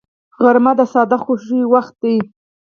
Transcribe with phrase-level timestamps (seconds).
[0.43, 2.17] غرمه د ساده خوښیو وخت دی